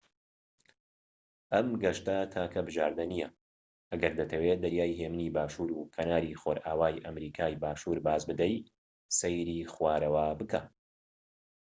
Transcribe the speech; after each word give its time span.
ئەم 1.53 1.67
گەشتە 1.83 2.15
تاکە 2.33 2.61
بژاردە 2.67 3.05
نیە 3.11 3.29
ئەگەر 3.91 4.13
دەتەوێت 4.19 4.59
دەریای 4.63 4.97
هێمنی 4.99 5.33
باشور 5.37 5.69
و 5.73 5.89
کەناری 5.95 6.39
خۆرئاوای 6.41 7.01
ئەمریکای 7.05 7.59
باشوور 7.63 7.97
باز 8.07 8.21
بدەیت. 8.29 8.65
سەیری 9.19 9.59
خوارەوە 9.73 10.25
بکە 10.39 10.61